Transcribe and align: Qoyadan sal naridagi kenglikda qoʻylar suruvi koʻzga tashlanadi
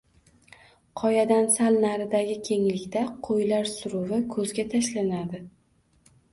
Qoyadan 1.01 1.49
sal 1.57 1.77
naridagi 1.83 2.39
kenglikda 2.49 3.05
qoʻylar 3.29 3.71
suruvi 3.77 4.23
koʻzga 4.35 4.69
tashlanadi 4.75 5.47